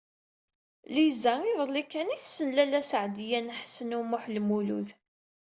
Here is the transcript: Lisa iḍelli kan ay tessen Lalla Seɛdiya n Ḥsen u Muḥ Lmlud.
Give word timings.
Lisa 0.95 1.33
iḍelli 1.51 1.83
kan 1.91 2.11
ay 2.13 2.19
tessen 2.21 2.49
Lalla 2.55 2.81
Seɛdiya 2.89 3.39
n 3.41 3.53
Ḥsen 3.59 3.95
u 3.99 4.01
Muḥ 4.03 4.23
Lmlud. 4.35 4.87